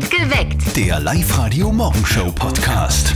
[0.00, 0.74] Geweckt.
[0.76, 3.14] Der Live-Radio-Morgenshow-Podcast.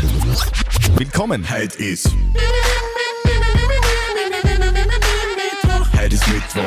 [0.96, 1.48] Willkommen.
[1.50, 2.10] Heute ist.
[5.96, 6.62] Heute ist Mittwoch.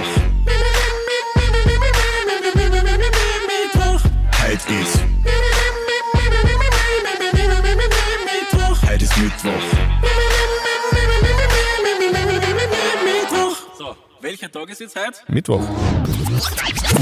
[14.60, 15.18] Tag ist jetzt heute?
[15.30, 15.62] Mittwoch.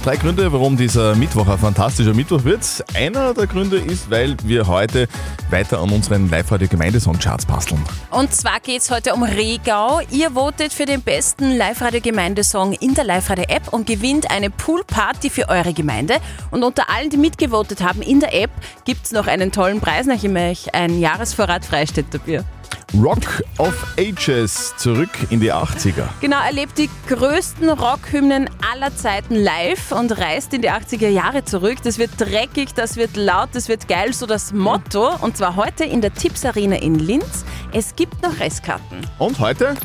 [0.04, 2.62] Drei Gründe, warum dieser Mittwoch ein fantastischer Mittwoch wird.
[2.94, 5.07] Einer der Gründe ist, weil wir heute
[5.50, 7.84] weiter an unseren Live-Radio-Gemeindesong-Charts basteln.
[8.12, 10.01] Und zwar geht es heute um Regau.
[10.12, 15.74] Ihr votet für den besten Live-Radio-Gemeindesong in der Live-Radio-App und gewinnt eine Poolparty für eure
[15.74, 16.18] Gemeinde.
[16.51, 18.51] Und unter allen, die mitgevotet haben in der App,
[18.86, 22.46] gibt es noch einen tollen Preis, nämlich ein Jahresvorrat Freistädter Bier.
[22.93, 26.07] Rock of Ages, zurück in die 80er.
[26.21, 31.79] Genau, erlebt die größten Rockhymnen aller Zeiten live und reist in die 80er Jahre zurück.
[31.83, 35.16] Das wird dreckig, das wird laut, das wird geil, so das Motto.
[35.22, 37.44] Und zwar heute in der Tipps Arena in Linz.
[37.73, 39.06] Es gibt noch Restkarten.
[39.19, 39.75] Und heute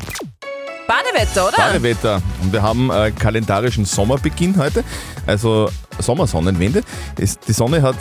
[0.87, 1.57] Badewetter, oder?
[1.57, 2.21] Badewetter.
[2.41, 4.83] Und wir haben äh, kalendarischen Sommerbeginn heute,
[5.27, 5.69] also
[5.99, 6.83] Sommersonnenwende.
[7.19, 7.97] Es, die Sonne hat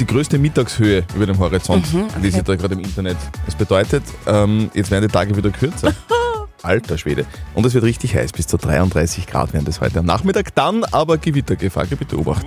[0.00, 1.86] die größte Mittagshöhe über dem Horizont,
[2.22, 3.18] lese ich da gerade im Internet.
[3.44, 5.94] Das bedeutet, ähm, jetzt werden die Tage wieder kürzer.
[6.62, 7.26] Alter Schwede.
[7.54, 10.54] Und es wird richtig heiß, bis zu 33 Grad werden das heute am Nachmittag.
[10.54, 12.44] Dann aber Gewittergefahr, bitte Obacht.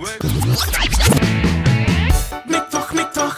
[2.46, 3.36] Mittwoch, Mittwoch,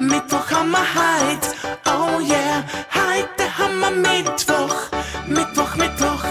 [0.00, 1.46] Mittwoch haben wir heut.
[1.86, 4.76] Oh yeah, heute haben wir Mittwoch.
[5.28, 6.24] Mittwoch, Mittwoch,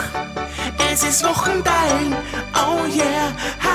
[0.92, 2.18] es ist Wochenteil.
[2.54, 3.32] Oh yeah,
[3.64, 3.75] heute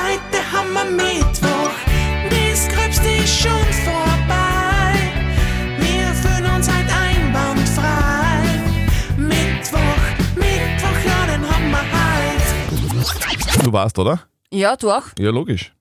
[13.70, 14.18] Du warst, oder?
[14.52, 15.04] Ja, du auch?
[15.16, 15.72] Ja, logisch.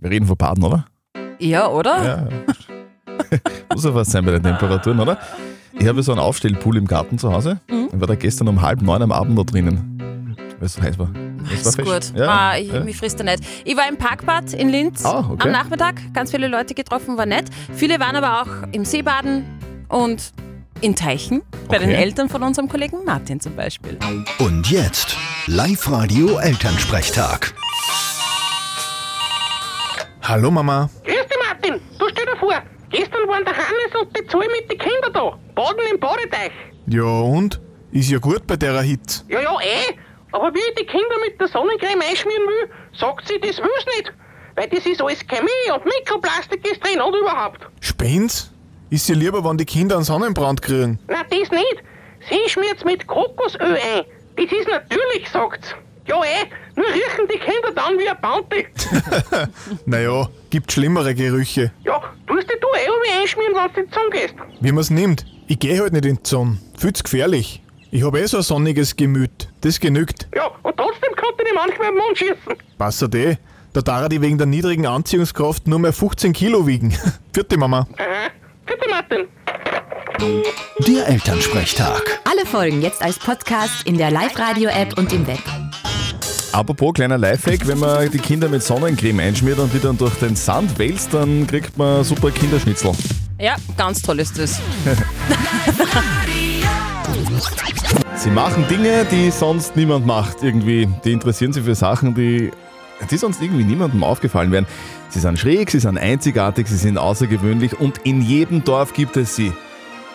[0.00, 0.86] Wir reden von Baden, oder?
[1.40, 2.04] Ja, oder?
[2.04, 2.28] Ja.
[3.74, 5.18] Muss ja was sein bei den Temperaturen, oder?
[5.72, 7.58] Ich habe so einen Aufstellpool im Garten zu Hause.
[7.66, 10.36] Ich war da gestern um halb neun am Abend da drinnen.
[10.60, 11.08] Weil es so heiß war.
[11.50, 12.16] Das ist gut.
[12.16, 12.84] Ja, ah, ich, ja.
[12.84, 13.42] Mich frisst er nicht.
[13.64, 15.42] Ich war im Parkbad in Linz Ah, okay.
[15.48, 15.96] am Nachmittag.
[16.12, 17.46] Ganz viele Leute getroffen, war nett.
[17.72, 19.42] Viele waren aber auch im Seebaden
[19.88, 20.32] und
[20.80, 21.42] in Teichen.
[21.68, 22.02] Bei den Okay.
[22.02, 23.96] Eltern von unserem Kollegen Martin zum Beispiel.
[24.38, 27.54] Und jetzt Live-Radio-Elternsprechtag.
[30.22, 30.88] Hallo Mama.
[31.04, 31.80] Grüß dich, Martin.
[31.98, 32.54] Du stell dir vor,
[32.90, 35.38] gestern waren der Hannes und die Zoe mit den Kindern da.
[35.54, 36.50] Baden im Badeteich.
[36.86, 37.60] Ja und?
[37.92, 39.24] Ist ja gut bei der Hitze.
[39.28, 39.94] Ja, ja, eh.
[40.32, 42.68] Aber wie ich die Kinder mit der Sonnencreme einschmieren will,
[42.98, 44.12] sagt sie, das will's nicht.
[44.56, 47.60] Weil das ist alles Chemie und Mikroplastik ist drin und überhaupt.
[47.80, 48.50] Spinnt's?
[48.90, 50.98] Ist ja lieber, wenn die Kinder einen Sonnenbrand kriegen.
[51.08, 51.82] Na, das nicht.
[52.28, 54.04] Sie schmiert's mit Kokosöl ein.
[54.36, 55.74] Das ist natürlich, sagt's.
[56.06, 56.46] Ja, eh.
[56.76, 58.66] Nur riechen die Kinder dann wie ein Bounty.
[59.86, 61.72] Naja, gibt schlimmere Gerüche.
[61.84, 64.34] ja, tust dich du eh wie einschmieren, wenn du in die Zunge gehst.
[64.60, 65.24] Wie man's nimmt.
[65.46, 66.58] Ich geh halt nicht in die Sonne.
[66.76, 67.62] Zu gefährlich.
[67.90, 69.48] Ich hab eh so ein sonniges Gemüt.
[69.62, 70.28] Das genügt.
[70.34, 72.54] Ja, und trotzdem konnte ich manchmal im Mund schießen.
[72.76, 73.36] Passert eh.
[73.72, 76.92] Da darf die wegen der niedrigen Anziehungskraft nur mehr 15 Kilo wiegen.
[77.32, 77.86] Vierte Mama.
[77.98, 78.30] Aha.
[78.66, 79.28] Bitte, Martin.
[80.86, 82.20] Der Elternsprechtag.
[82.24, 85.40] Alle Folgen jetzt als Podcast in der Live-Radio-App und im Web.
[86.52, 90.36] Apropos kleiner Lifehack, wenn man die Kinder mit Sonnencreme einschmiert und die dann durch den
[90.36, 92.92] Sand wälzt, dann kriegt man super Kinderschnitzel.
[93.40, 94.60] Ja, ganz toll ist das.
[98.16, 100.42] Sie machen Dinge, die sonst niemand macht.
[100.42, 102.50] Irgendwie, die interessieren sich für Sachen, die,
[103.06, 104.66] die sonst irgendwie niemandem aufgefallen wären.
[105.08, 109.36] Sie sind schräg, sie sind einzigartig, sie sind außergewöhnlich und in jedem Dorf gibt es
[109.36, 109.52] sie.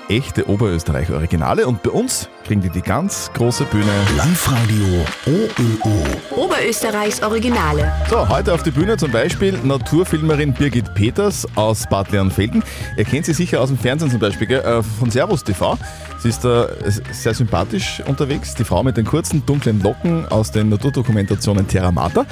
[0.07, 3.91] Echte Oberösterreich-Originale und bei uns kriegen die die ganz große Bühne.
[4.17, 6.45] Live-Radio OÖO.
[6.45, 7.91] Oberösterreichs Originale.
[8.09, 12.63] So, heute auf die Bühne zum Beispiel Naturfilmerin Birgit Peters aus Bad Leonfelden.
[12.97, 14.61] Ihr kennt sie sicher aus dem Fernsehen zum Beispiel, gell?
[14.61, 15.77] äh, von Servus TV.
[16.17, 20.51] Sie ist da äh, sehr sympathisch unterwegs, die Frau mit den kurzen, dunklen Locken aus
[20.51, 22.25] den Naturdokumentationen Terra Mata.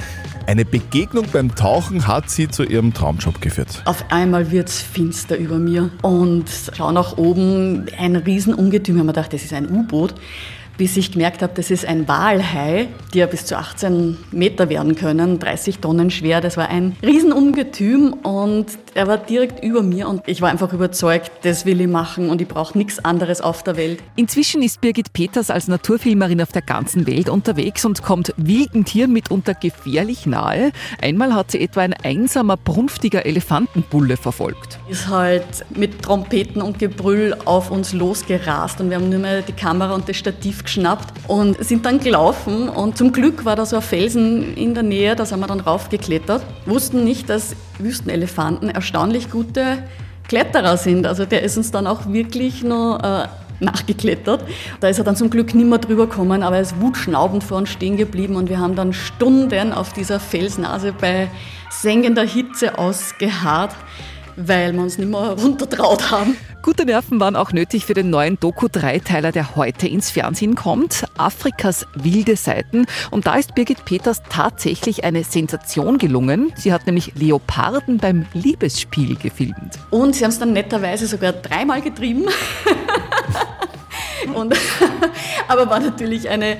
[0.48, 3.82] Eine Begegnung beim Tauchen hat sie zu ihrem Traumjob geführt.
[3.84, 8.96] Auf einmal wird's finster über mir und schau nach oben, ein Riesenungetüm.
[8.96, 10.07] Ich habe mir gedacht, das ist ein U-Boot.
[10.78, 14.94] Bis ich gemerkt habe, das ist ein Walhai, die ja bis zu 18 Meter werden
[14.94, 16.40] können, 30 Tonnen schwer.
[16.40, 18.66] Das war ein Riesenungetüm und
[18.98, 22.40] er war direkt über mir und ich war einfach überzeugt, das will ich machen und
[22.40, 24.02] ich brauche nichts anderes auf der Welt.
[24.16, 29.12] Inzwischen ist Birgit Peters als Naturfilmerin auf der ganzen Welt unterwegs und kommt wilden Tieren
[29.12, 30.72] mitunter gefährlich nahe.
[31.00, 34.80] Einmal hat sie etwa ein einsamer, brunftiger Elefantenbulle verfolgt.
[34.88, 39.52] Ist halt mit Trompeten und Gebrüll auf uns losgerast und wir haben nur mehr die
[39.52, 42.68] Kamera und das Stativ geschnappt und sind dann gelaufen.
[42.68, 45.60] Und zum Glück war da so ein Felsen in der Nähe, da sind wir dann
[45.60, 46.42] raufgeklettert.
[46.66, 49.82] Wussten nicht, dass Wüstenelefanten erstaunlich gute
[50.28, 51.06] Kletterer sind.
[51.06, 53.28] Also der ist uns dann auch wirklich noch äh,
[53.60, 54.42] nachgeklettert.
[54.80, 57.58] Da ist er dann zum Glück nicht mehr drüber gekommen, aber er ist wutschnaubend vor
[57.58, 61.28] uns stehen geblieben und wir haben dann Stunden auf dieser Felsnase bei
[61.70, 63.74] sengender Hitze ausgeharrt,
[64.36, 66.34] weil wir uns nicht mehr runtertraut haben.
[66.68, 71.06] Gute Nerven waren auch nötig für den neuen Doku-Dreiteiler, der heute ins Fernsehen kommt.
[71.16, 72.84] Afrikas wilde Seiten.
[73.10, 76.52] Und da ist Birgit Peters tatsächlich eine Sensation gelungen.
[76.56, 79.78] Sie hat nämlich Leoparden beim Liebesspiel gefilmt.
[79.88, 82.26] Und sie haben es dann netterweise sogar dreimal getrieben.
[84.34, 84.54] und,
[85.48, 86.58] aber war natürlich eine,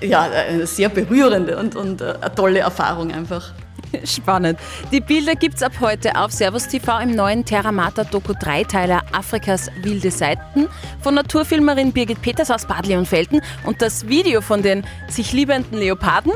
[0.00, 3.52] ja, eine sehr berührende und, und äh, eine tolle Erfahrung einfach.
[4.04, 4.58] Spannend.
[4.92, 10.10] Die Bilder gibt's ab heute auf Servus TV im neuen Terramata Doku Dreiteiler Afrikas wilde
[10.10, 10.68] Seiten
[11.00, 16.32] von Naturfilmerin Birgit Peters aus Bad Leonfelden und das Video von den sich liebenden Leoparden,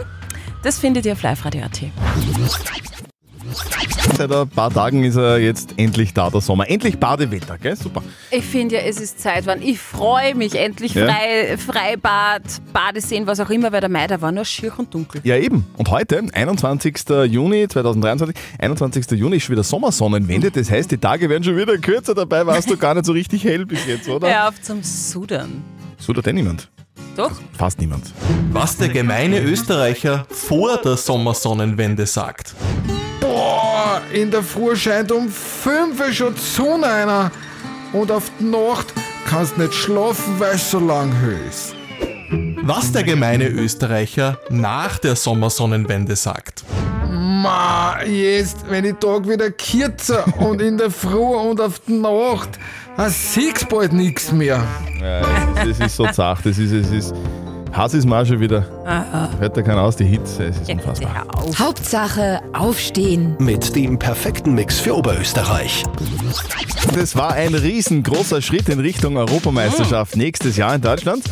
[0.63, 1.83] das findet ihr auf liveradio.at.
[4.17, 6.71] Seit ein paar Tagen ist er jetzt endlich da, der Sommer.
[6.71, 7.75] Endlich Badewetter, gell?
[7.75, 8.03] Super.
[8.31, 11.07] Ich finde ja, es ist Zeit, wann ich freue mich endlich Ja.
[11.07, 15.21] frei, Freibad, Badeseen, was auch immer, weil der Mai, da war nur schier und dunkel.
[15.25, 15.67] Ja, eben.
[15.77, 16.97] Und heute, 21.
[17.29, 19.11] Juni 2023, 21.
[19.19, 20.51] Juni ist schon wieder Sommersonnenwende.
[20.53, 22.15] Das heißt, die Tage werden schon wieder kürzer.
[22.15, 24.29] Dabei warst du gar nicht so richtig hell bis jetzt, oder?
[24.29, 25.65] Hör auf zum Sudern.
[25.99, 26.69] So tut eh niemand.
[27.17, 27.33] Doch?
[27.57, 28.13] Fast niemand.
[28.53, 32.55] Was der gemeine Österreicher vor der Sommersonnenwende sagt.
[33.95, 37.31] Boah, in der Früh scheint um 5 Uhr schon die Sonne einer.
[37.93, 38.93] Und auf die Nacht
[39.29, 41.13] kannst nicht schlafen, weil es so lang
[41.49, 41.77] ist.
[42.63, 46.65] Was der gemeine Österreicher nach der Sommersonnenwende sagt.
[47.09, 52.59] Ma, jetzt, wenn die Tag wieder kürzer und in der Früh und auf die Nacht,
[52.97, 54.61] dann siehst bald nichts mehr.
[55.01, 55.23] Ja,
[55.65, 56.41] das ist so zart.
[56.45, 57.15] Das ist, es ist.
[57.75, 58.65] Hass ist mal schon wieder.
[58.87, 59.29] Aha.
[59.41, 60.45] Hört da keiner aus, die Hitze.
[60.45, 61.27] Es ist unfassbar.
[61.59, 63.35] Hauptsache aufstehen.
[63.41, 65.83] Mit dem perfekten Mix für Oberösterreich.
[66.95, 71.25] Das war ein riesengroßer Schritt in Richtung Europameisterschaft nächstes Jahr in Deutschland.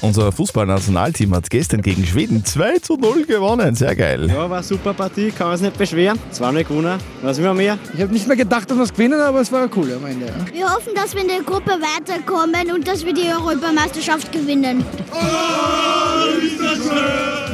[0.00, 3.74] Unser Fußballnationalteam hat gestern gegen Schweden 2 zu 0 gewonnen.
[3.74, 4.28] Sehr geil.
[4.28, 6.18] Ja, war eine super Partie, kann man sich nicht beschweren.
[6.30, 6.98] Zwei nicht gewonnen.
[7.22, 7.78] Was will man mehr?
[7.94, 10.26] Ich habe nicht mehr gedacht, dass wir es gewinnen, aber es war cool am Ende.
[10.26, 10.52] Ja.
[10.52, 14.84] Wir hoffen, dass wir in der Gruppe weiterkommen und dass wir die Europameisterschaft gewinnen.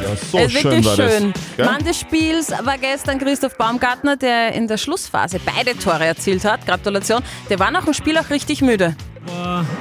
[0.01, 1.13] Ja, so es ist schön wirklich war das.
[1.13, 1.33] schön.
[1.57, 1.65] Gell?
[1.65, 6.65] Mann des Spiels war gestern Christoph Baumgartner, der in der Schlussphase beide Tore erzielt hat.
[6.65, 7.21] Gratulation.
[7.49, 8.95] Der war nach dem Spiel auch richtig müde.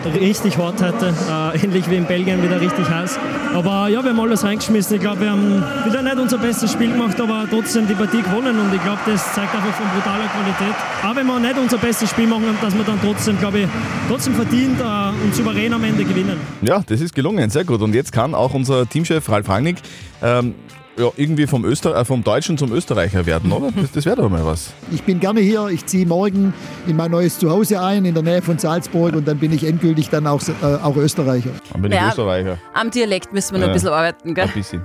[0.05, 3.19] Richtig hart heute, äh, ähnlich wie in Belgien, wieder richtig heiß.
[3.55, 4.97] Aber ja, wir haben alles reingeschmissen.
[4.97, 8.59] Ich glaube, wir haben wieder nicht unser bestes Spiel gemacht, aber trotzdem die Partie gewonnen
[8.59, 10.75] und ich glaube, das zeigt einfach von brutaler Qualität.
[11.03, 13.69] Auch wenn wir nicht unser bestes Spiel machen, dass wir dann trotzdem, glaube ich,
[14.09, 16.39] trotzdem verdient äh, und souverän am Ende gewinnen.
[16.63, 17.83] Ja, das ist gelungen, sehr gut.
[17.83, 19.77] Und jetzt kann auch unser Teamchef Ralf Rangnick
[20.23, 20.55] ähm,
[20.99, 23.71] ja, irgendwie vom, Öster äh, vom Deutschen zum Österreicher werden, oder?
[23.75, 24.73] Das, das wäre doch mal was.
[24.91, 25.69] Ich bin gerne hier.
[25.69, 26.53] Ich ziehe morgen
[26.87, 30.09] in mein neues Zuhause ein, in der Nähe von Salzburg und dann bin ich endgültig
[30.11, 30.53] dann auch, äh,
[30.83, 31.51] auch Österreicher.
[31.73, 32.03] Dann bin Ja.
[32.05, 32.59] ich Österreicher.
[32.75, 33.73] Am Dialekt müssen wir noch Ja.
[33.73, 34.45] ein bisschen arbeiten, gell?
[34.45, 34.85] Ein bisschen.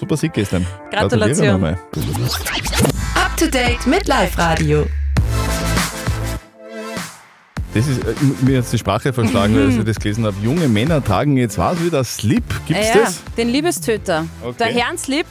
[0.00, 0.66] Super Sieg gestern.
[0.90, 1.46] Gratulation.
[1.46, 1.78] Gratuliere nochmal.
[3.14, 4.86] Up to date mit Live Radio.
[7.76, 9.66] Das ist, äh, mir hat die Sprache verschlagen, Mhm.
[9.66, 10.36] als ich das gelesen habe.
[10.42, 12.42] Junge Männer tragen jetzt was wieder Slip.
[12.66, 13.22] Gibt's ja, das?
[13.36, 14.26] den Liebestöter.
[14.42, 14.54] Okay.
[14.58, 15.26] Der Herrnslip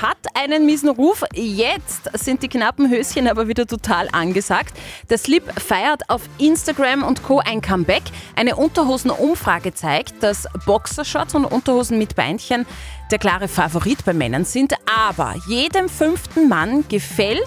[0.00, 1.24] hat einen miesen Ruf.
[1.34, 4.72] Jetzt sind die knappen Höschen aber wieder total angesagt.
[5.10, 7.40] Der Slip feiert auf Instagram und Co.
[7.40, 8.04] ein Comeback.
[8.36, 12.66] Eine Unterhosenumfrage zeigt, dass Boxershorts und Unterhosen mit Beinchen
[13.10, 14.74] der klare Favorit bei Männern sind.
[14.86, 17.40] Aber jedem fünften Mann gefällt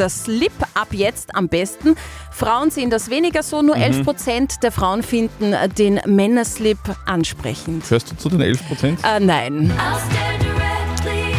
[0.00, 1.94] das Slip ab jetzt am besten.
[2.32, 3.82] Frauen sehen das weniger so, nur Mhm.
[3.82, 7.88] 11% der Frauen finden den Männerslip ansprechend.
[7.90, 8.98] Hörst du zu den 11 Prozent?
[9.04, 9.70] Äh, nein.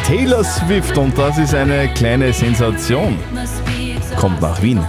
[0.05, 3.17] Taylor Swift und das ist eine kleine Sensation.
[4.17, 4.83] Kommt nach Wien.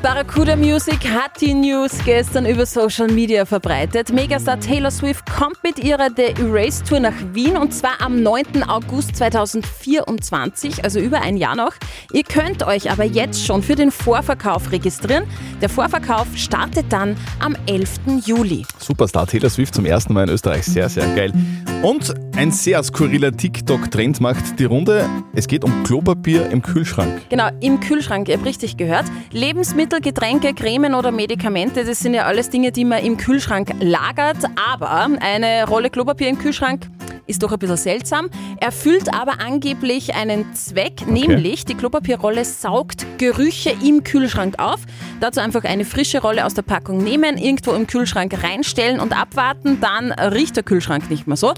[0.00, 4.12] Barracuda Music hat die News gestern über Social Media verbreitet.
[4.12, 8.62] Megastar Taylor Swift kommt mit ihrer The Erase Tour nach Wien und zwar am 9.
[8.68, 11.72] August 2024, also über ein Jahr noch.
[12.12, 15.24] Ihr könnt euch aber jetzt schon für den Vorverkauf registrieren.
[15.60, 18.22] Der Vorverkauf startet dann am 11.
[18.24, 18.64] Juli.
[18.78, 20.64] Superstar Taylor Swift zum ersten Mal in Österreich.
[20.64, 21.32] Sehr, sehr geil.
[21.82, 25.08] Und ein sehr skurriler TikTok-Trend macht die Runde.
[25.32, 27.22] Es geht um Klopapier im Kühlschrank.
[27.28, 29.04] Genau, im Kühlschrank, ihr habt richtig gehört.
[29.30, 34.38] Lebensmittel, Getränke, Cremen oder Medikamente, das sind ja alles Dinge, die man im Kühlschrank lagert.
[34.56, 36.88] Aber eine Rolle Klopapier im Kühlschrank
[37.28, 43.74] ist doch ein bisschen seltsam, erfüllt aber angeblich einen Zweck, nämlich die Klopapierrolle saugt Gerüche
[43.84, 44.80] im Kühlschrank auf.
[45.20, 49.80] Dazu einfach eine frische Rolle aus der Packung nehmen, irgendwo im Kühlschrank reinstellen und abwarten,
[49.80, 51.54] dann riecht der Kühlschrank nicht mehr so.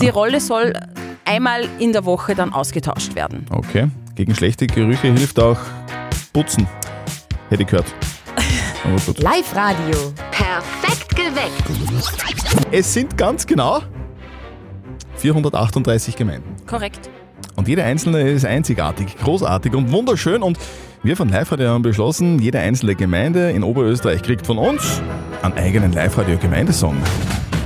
[0.00, 0.74] Die Rolle soll
[1.24, 3.46] einmal in der Woche dann ausgetauscht werden.
[3.50, 3.88] Okay.
[4.14, 5.58] Gegen schlechte Gerüche hilft auch
[6.32, 6.68] Putzen.
[7.48, 7.86] Hätte ich gehört.
[8.84, 9.18] Aber gut.
[9.18, 10.12] Live-Radio.
[10.30, 11.64] Perfekt geweckt.
[12.70, 13.80] Es sind ganz genau
[15.24, 16.54] 438 Gemeinden.
[16.66, 17.08] Korrekt.
[17.56, 20.42] Und jede einzelne ist einzigartig, großartig und wunderschön.
[20.42, 20.58] Und
[21.02, 25.00] wir von Live-Radio haben beschlossen, jede einzelne Gemeinde in Oberösterreich kriegt von uns
[25.40, 26.98] einen eigenen Live-Radio-Gemeindesong.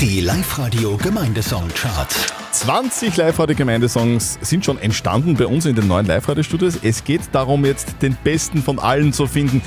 [0.01, 2.27] Die Live-Radio Gemeindesong-Charts.
[2.53, 6.79] 20 Live-Radio-Gemeindesongs sind schon entstanden bei uns in den neuen Live-Radio-Studios.
[6.85, 9.63] Es geht darum, jetzt den besten von allen zu finden.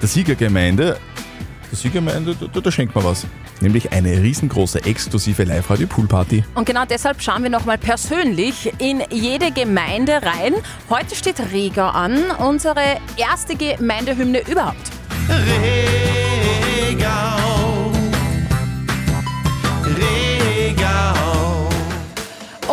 [0.00, 0.96] Der Siegergemeinde,
[1.70, 3.26] der Siegergemeinde, da, da schenkt man was.
[3.60, 6.44] Nämlich eine riesengroße exklusive Live-Radio-Poolparty.
[6.54, 10.54] Und genau deshalb schauen wir nochmal persönlich in jede Gemeinde rein.
[10.90, 14.90] Heute steht Regau an, unsere erste Gemeindehymne überhaupt.
[16.88, 17.92] Regau.
[19.84, 21.68] Regau.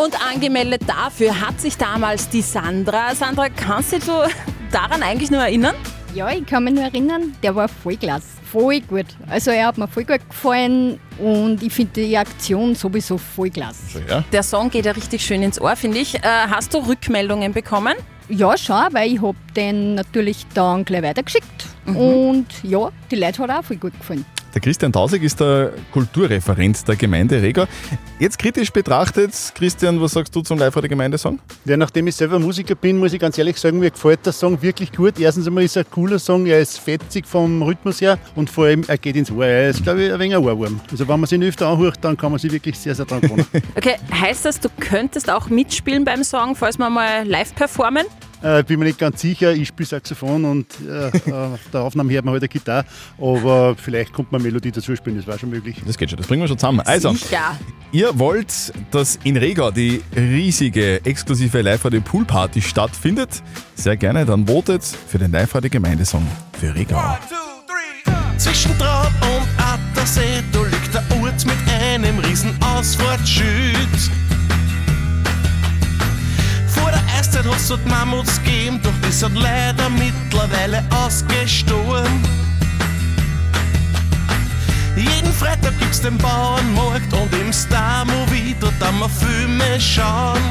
[0.04, 3.14] Und angemeldet dafür hat sich damals die Sandra.
[3.16, 4.10] Sandra, kannst du dich
[4.72, 5.76] daran eigentlich nur erinnern?
[6.14, 8.28] Ja, ich kann mich nur erinnern, der war voll klasse.
[8.52, 9.06] Voll gut.
[9.30, 14.04] Also er hat mir voll gut gefallen und ich finde die Aktion sowieso voll klasse.
[14.10, 14.24] Ja.
[14.32, 16.16] Der Song geht ja richtig schön ins Ohr, finde ich.
[16.16, 17.94] Äh, hast du Rückmeldungen bekommen?
[18.28, 21.46] Ja, schon, weil ich habe den natürlich dann gleich weitergeschickt.
[21.86, 24.26] Und ja, die Leute hat auch voll gut gefallen.
[24.54, 27.68] Der Christian Tausig ist der Kulturreferent der Gemeinde Rega.
[28.20, 31.40] Jetzt kritisch betrachtet, Christian, was sagst du zum Live-Radio-Gemeindesong?
[31.64, 34.62] Ja, nachdem ich selber Musiker bin, muss ich ganz ehrlich sagen, mir gefällt der Song
[34.62, 35.20] wirklich gut.
[35.20, 38.66] Erstens einmal ist er ein cooler Song, er ist fetzig vom Rhythmus her und vor
[38.66, 39.46] allem, er geht ins Ohr.
[39.46, 40.82] Er ist, glaube ich, ein wenig ein Ohrwurm.
[40.92, 43.22] Also wenn man sich ihn öfter anhört, dann kann man sich wirklich sehr, sehr dran
[43.22, 43.46] gewöhnen.
[43.76, 48.06] Okay, heißt das, du könntest auch mitspielen beim Song, falls wir mal live performen?
[48.42, 52.14] Äh, bin mir nicht ganz sicher, ich spiele Saxophon und äh, äh, auf der Aufnahme
[52.14, 52.86] hört man halt eine Gitarre,
[53.18, 55.82] aber vielleicht kommt man Melodie dazu spielen, das war schon möglich.
[55.86, 56.82] Das geht schon, das bringen wir schon zusammen.
[56.82, 57.58] Also, Sicher.
[57.92, 63.44] ihr wollt, dass in Rega die riesige exklusive Live-Radio-Poolparty stattfindet?
[63.76, 66.26] Sehr gerne, dann votet für den Live-Radio-Gemeindesong
[66.60, 67.20] für Rega.
[68.38, 74.31] Zwischen Traub und Attersee, da liegt der Ort mit einem riesen Ausfahrtsschild.
[77.52, 82.22] Hat's dort Mammuts gegeben, doch die sind leider mittlerweile ausgestorben.
[84.96, 90.42] Jeden Freitag gibt's den Bauernmarkt und im Star-Movie, dort haben wir Filme schauen.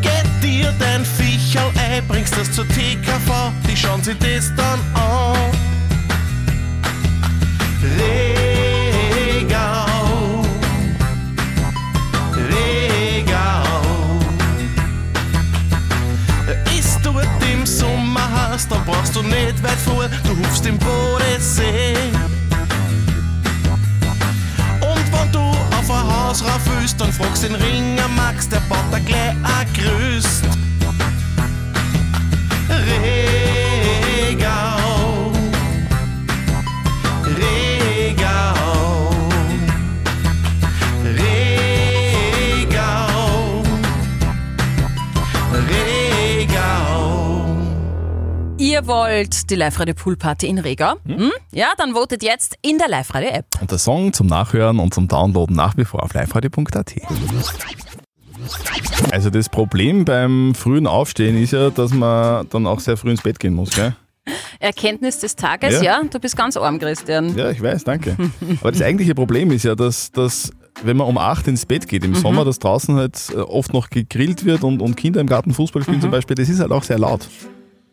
[0.00, 5.36] Geht dir dein Viecherl ein, bringst das zur TKV, die schauen sich das dann an.
[7.82, 8.39] Regau,
[18.60, 21.94] Sommerhaus, dann brauchst du nicht weit vor, du hupfst im Bodensee.
[24.80, 28.79] Und wenn du auf ein Haus rauf willst, dann fragst den Ringer Max, der baut
[49.00, 50.96] Wollt die Live-Radio-Poolparty in Rega?
[51.06, 51.30] Hm?
[51.52, 53.46] Ja, dann votet jetzt in der Live-Radio-App.
[53.58, 56.94] Und der Song zum Nachhören und zum Downloaden nach wie vor auf liveradio.at.
[59.10, 63.22] Also das Problem beim frühen Aufstehen ist ja, dass man dann auch sehr früh ins
[63.22, 63.96] Bett gehen muss, gell?
[64.58, 65.98] Erkenntnis des Tages, ja.
[65.98, 66.02] Ja.
[66.02, 67.34] Du bist ganz arm, Christian.
[67.38, 68.18] Ja, ich weiß, danke.
[68.60, 70.50] Aber das eigentliche Problem ist ja, dass, dass
[70.82, 72.16] wenn man um 8 ins Bett geht im Mhm.
[72.16, 75.84] Sommer, dass draußen halt äh, oft noch gegrillt wird und, und Kinder im Garten Fußball
[75.84, 77.26] spielen zum Beispiel, das ist halt auch sehr laut.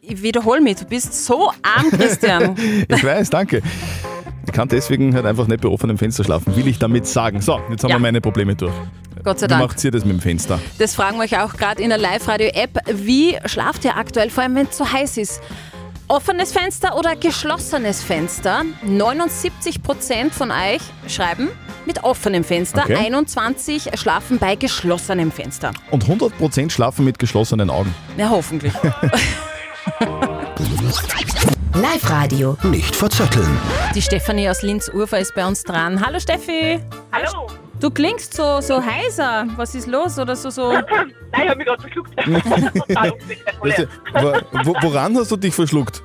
[0.10, 2.56] Ich wiederhole mich, du bist so arm, Christian.
[2.88, 3.62] Ich weiß, danke.
[4.46, 7.42] Ich kann deswegen halt einfach nicht bei offenem Fenster schlafen, will ich damit sagen.
[7.42, 7.98] So, jetzt haben Ja.
[7.98, 8.72] wir meine Probleme durch.
[9.24, 9.64] Gott sei Wie Dank.
[9.64, 10.60] macht ihr das mit dem Fenster?
[10.80, 12.80] Das fragen wir euch auch gerade in der Live-Radio-App.
[12.94, 15.42] Wie schlaft ihr aktuell, vor allem wenn es so heiß ist?
[16.08, 18.64] Offenes Fenster oder geschlossenes Fenster?
[18.86, 20.82] 79% von euch
[21.14, 21.50] schreiben
[21.86, 22.96] mit offenem Fenster, Okay.
[22.96, 25.72] 21 schlafen bei geschlossenem Fenster.
[25.92, 27.94] Und 100% schlafen mit geschlossenen Augen.
[28.18, 28.72] Ja, hoffentlich.
[31.74, 32.58] Live-Radio.
[32.64, 33.60] Nicht verzetteln.
[33.94, 36.04] Die Stefanie aus Linz-Urfer ist bei uns dran.
[36.04, 36.80] Hallo Steffi.
[37.12, 37.48] Hallo.
[37.80, 39.46] Du klingst so, so heiser.
[39.56, 40.18] Was ist los?
[40.18, 40.72] Oder so, so.
[40.74, 40.84] Nein,
[41.32, 42.18] ich habe mich gerade verschluckt.
[43.62, 46.02] Weißt du, wo, wo, woran hast du dich verschluckt?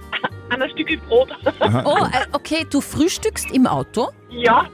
[0.51, 1.31] An ein Stück Brot.
[1.61, 1.83] Aha.
[1.87, 4.11] Oh, äh, okay, du frühstückst im Auto?
[4.29, 4.67] Ja.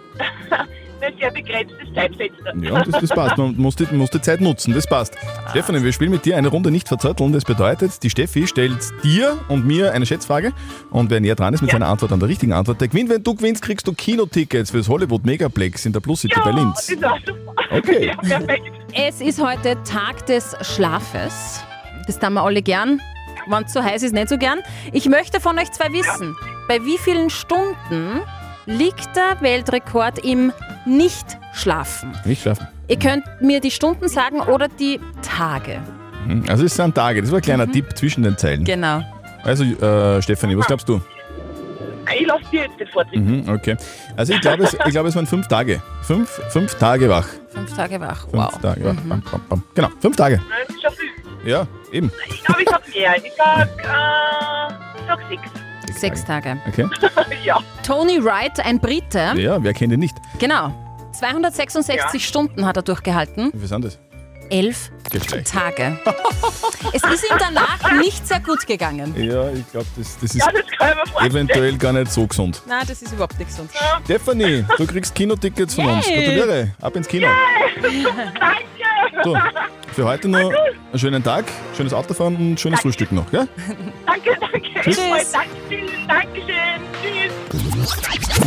[1.03, 2.55] Ein sehr begrenztes Zeitfenster.
[2.61, 3.39] Ja, das, das passt.
[3.39, 5.15] Man muss die, muss die Zeit nutzen, das passt.
[5.51, 7.33] Stefanie, wir spielen mit dir eine Runde nicht verzötteln.
[7.33, 10.53] Das bedeutet, die Steffi stellt dir und mir eine Schätzfrage
[10.91, 13.11] und wer näher dran ist mit seiner Antwort an der richtigen Antwort, der gewinnt.
[13.11, 16.87] Wenn du gewinnst, kriegst du Kinotickets fürs Hollywood Megaplex in der Plus City bei Linz.
[16.87, 17.55] Das ist auch super.
[17.71, 18.07] Okay.
[18.07, 18.71] Ja, perfekt.
[18.95, 21.63] Es ist heute Tag des Schlafes.
[22.07, 23.01] Das tun wir alle gern.
[23.47, 24.61] Wenn es zu heiß ist, nicht so gern.
[24.93, 26.37] Ich möchte von euch zwei wissen,
[26.69, 28.21] bei wie vielen Stunden
[28.67, 30.53] liegt der Weltrekord im
[30.89, 32.13] Nicht-Schlafen?
[32.25, 32.67] Nicht schaffen.
[32.89, 35.81] Ihr könnt mir die Stunden sagen oder die Tage.
[36.27, 36.45] Mhm.
[36.49, 38.65] Also es sind Tage, das war ein kleiner Tipp zwischen den Zeilen.
[38.65, 39.03] Genau.
[39.45, 41.01] Also äh, Stefanie, was glaubst du?
[42.19, 43.21] Ich lasse dir jetzt den Vortritt.
[43.21, 43.77] Mhm, okay.
[44.17, 45.83] Also ich glaube, es, ich glaube, es waren fünf Tage.
[46.03, 47.27] Fünf, fünf Tage wach.
[47.51, 48.23] Fünf Tage wach.
[48.23, 48.61] Fünf Wow.
[48.63, 48.95] Tage wach.
[48.95, 49.63] Bam, bam, bam.
[49.75, 50.37] Genau, fünf Tage.
[50.49, 51.51] Nein, das ist schon viel.
[51.51, 52.11] Ja, eben.
[52.29, 53.17] Ich glaube, ich sag mehr.
[53.17, 55.51] Ich sag, äh, ich sag sechs.
[56.01, 56.59] Sechs Tage.
[56.69, 56.87] Okay.
[57.45, 57.59] ja.
[57.85, 59.33] Tony Wright, ein Brite.
[59.37, 60.17] Ja, wer kennt ihn nicht?
[60.39, 60.73] Genau.
[61.13, 63.51] 266 Stunden hat er durchgehalten.
[63.53, 63.99] Wie viel sind das?
[64.51, 65.45] Elf Geht gleich.
[65.45, 65.99] Tage.
[66.95, 69.13] es ist ihm danach nicht sehr gut gegangen.
[69.17, 71.31] Ja, ich glaube, das, das ist Ja, das kann ich mir vorstellen.
[71.31, 72.63] eventuell gar nicht so gesund.
[72.67, 73.71] Nein, das ist überhaupt nicht gesund.
[74.05, 76.09] Stefanie, du kriegst Kinotickets von uns.
[76.09, 76.17] Yay.
[76.25, 77.27] Gratuliere, ab ins Kino.
[79.25, 79.37] So,
[79.95, 81.45] für heute noch einen schönen Tag,
[81.77, 83.29] schönes Autofahren und ein schönes Frühstück noch.
[83.31, 83.49] Gell?
[84.07, 84.61] Danke, danke.
[84.83, 85.33] Tschüss.
[85.33, 86.81] Danke, Dankeschön.
[87.03, 87.39] Tschüss.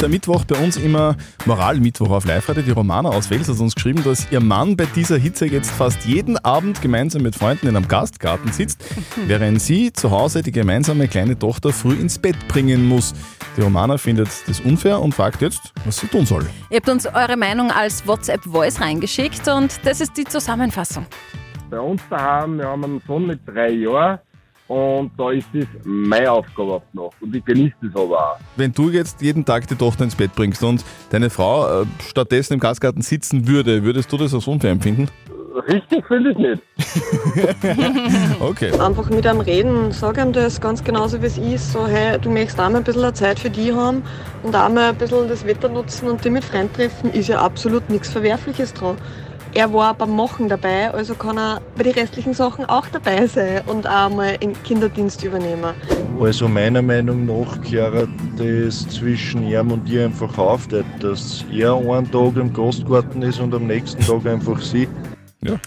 [0.02, 1.16] Der Mittwoch bei uns immer
[1.46, 2.64] Moralmittwoch auf Live-Radio.
[2.64, 6.06] Die Romana aus Wels hat uns geschrieben, dass ihr Mann bei dieser Hitze jetzt fast
[6.06, 8.84] jeden Abend gemeinsam mit Freunden in einem Gastgarten sitzt,
[9.28, 13.14] während sie zu Hause die gemeinsame kleine Tochter früh ins Bett bringen muss.
[13.56, 16.48] Die Romana findet das unfair und fragt jetzt, was sie tun soll.
[16.72, 21.06] Ihr habt uns eure Meinung als WhatsApp-Voice reingeschickt und das ist die Zusammenfassung.
[21.70, 24.20] Bei uns daheim, wir haben einen Sohn mit drei Jahren
[24.72, 28.38] und da ist das meine Aufgabe auf die Nacht und ich genieße das aber auch.
[28.56, 32.54] Wenn du jetzt jeden Tag die Tochter ins Bett bringst und deine Frau äh, stattdessen
[32.54, 35.10] im Gastgarten sitzen würde, würdest du das als unfair empfinden?
[35.68, 36.62] Richtig finde ich nicht.
[38.40, 38.72] Okay.
[38.80, 41.74] Einfach mit einem reden, sag ihm das ganz genauso wie es ist.
[41.74, 44.04] So, hey, du möchtest auch mal ein bisschen Zeit für die haben
[44.44, 47.42] und auch mal ein bisschen das Wetter nutzen und dich mit Freunden treffen, ist ja
[47.42, 48.98] absolut nichts Verwerfliches dran.
[49.54, 53.62] Er war beim Machen dabei, also kann er bei den restlichen Sachen auch dabei sein
[53.68, 55.74] und auch mal einen Kinderdienst übernehmen.
[56.22, 60.68] Also meiner Meinung nach klärt das zwischen ihm und ihr einfach auf,
[61.00, 64.88] dass er einen Tag im Gastgarten ist und am nächsten Tag einfach sie.
[65.42, 65.60] Ja.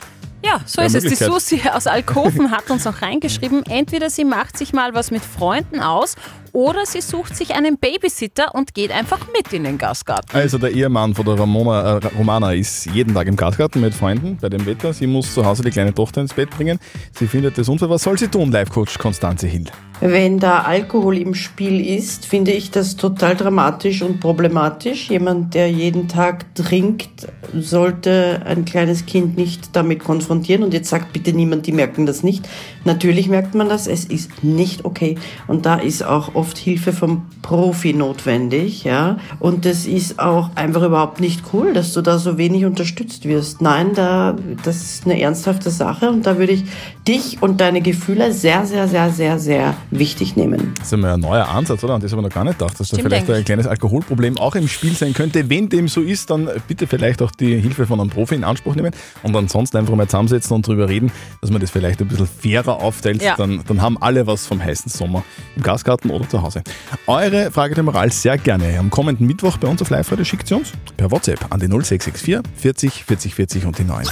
[0.43, 1.05] Ja, so Ja, ist es.
[1.05, 1.15] Die.
[1.25, 5.81] Susi aus Alkoven hat uns noch reingeschrieben, entweder sie macht sich mal was mit Freunden
[5.81, 6.17] aus
[6.55, 10.35] oder sie sucht sich einen Babysitter und geht einfach mit in den Gastgarten.
[10.35, 14.39] Also der Ehemann von der Ramona, äh, Romana ist jeden Tag im Gastgarten mit Freunden
[14.41, 14.93] bei dem Wetter.
[14.93, 16.79] Sie muss zu Hause die kleine Tochter ins Bett bringen.
[17.13, 17.91] Sie findet das unfair.
[17.91, 19.65] Was soll sie tun, Live-Coach Konstanze Hill?
[20.01, 25.09] Wenn da Alkohol im Spiel ist, finde ich das total dramatisch und problematisch.
[25.09, 30.63] Jemand, der jeden Tag trinkt, sollte ein kleines Kind nicht damit konfrontieren.
[30.63, 32.49] Und jetzt sagt bitte niemand, die merken das nicht.
[32.85, 35.17] Natürlich merkt man das, es ist nicht okay.
[35.47, 39.19] Und da ist auch oft Hilfe vom Profi notwendig, ja.
[39.41, 43.61] Und das ist auch einfach überhaupt nicht cool, dass du da so wenig unterstützt wirst.
[43.61, 46.65] Nein, da, das ist eine ernsthafte Sache und da würde ich
[47.07, 50.73] dich und deine Gefühle sehr, sehr, sehr, sehr, sehr wichtig nehmen.
[50.77, 51.95] Das ist ja mal ein neuer Ansatz, oder?
[51.95, 54.39] Und das habe ich noch gar nicht gedacht, dass da Stimmt vielleicht ein kleines Alkoholproblem
[54.39, 55.49] auch im Spiel sein könnte.
[55.51, 58.75] Wenn dem so ist, dann bitte vielleicht auch die Hilfe von einem Profi in Anspruch
[58.75, 58.93] nehmen
[59.23, 62.74] und ansonsten einfach mal zusammensetzen und drüber reden, dass man das vielleicht ein bisschen fairer
[62.81, 63.23] aufteilt.
[63.23, 63.37] Ja.
[63.37, 65.25] Dann, dann haben alle was vom heißen Sommer
[65.57, 66.63] im Gasgarten oder zu Hause.
[67.07, 68.79] Eure Frage der Moral sehr gerne.
[68.79, 72.41] Am kommenden Mittwoch bei uns auf Live-Radio schickt sie uns per WhatsApp an die 0664
[72.57, 74.07] 40 40 40 und die 9.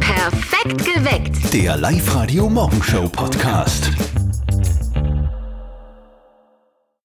[0.00, 1.54] Perfekt geweckt.
[1.54, 3.90] Der Live-Radio Morgenshow Podcast.